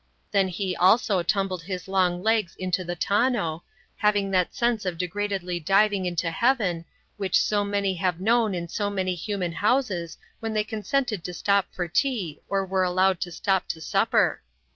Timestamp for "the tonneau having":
2.83-4.31